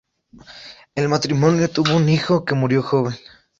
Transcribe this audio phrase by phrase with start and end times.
[0.95, 3.13] El matrimonio tuvo un hijo que murió joven.